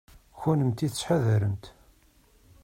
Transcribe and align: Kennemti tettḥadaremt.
Kennemti 0.39 0.87
tettḥadaremt. 0.89 1.63